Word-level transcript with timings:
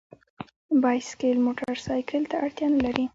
بایسکل 0.83 1.37
موټرسایکل 1.47 2.21
ته 2.29 2.35
اړتیا 2.43 2.67
نه 2.73 2.79
لري. 2.85 3.05